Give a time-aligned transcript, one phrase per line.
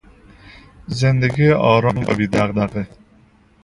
[0.87, 2.87] زندگی آرام و بی دغدغه